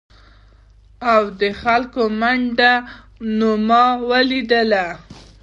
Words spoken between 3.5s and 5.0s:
ما ولیدله؟